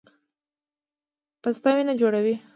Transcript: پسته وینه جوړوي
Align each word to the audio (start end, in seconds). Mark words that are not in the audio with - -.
پسته 1.43 1.69
وینه 1.75 1.93
جوړوي 2.01 2.35